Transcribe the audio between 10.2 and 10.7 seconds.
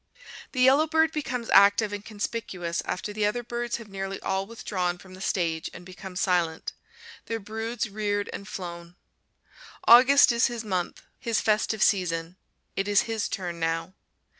is his